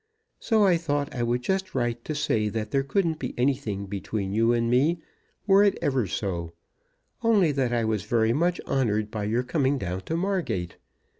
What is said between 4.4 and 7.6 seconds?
and me, were it ever so; only